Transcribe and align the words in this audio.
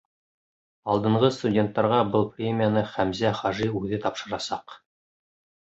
Алдынғы 0.93 1.29
студенттарға 1.35 1.99
был 2.17 2.25
премияны 2.37 2.85
Хәмзә 2.95 3.35
хажи 3.43 3.71
үҙе 3.83 4.03
тапшырасаҡ. 4.09 4.77